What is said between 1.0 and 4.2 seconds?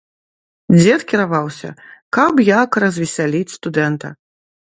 кіраваўся, каб як развесяліць студэнта.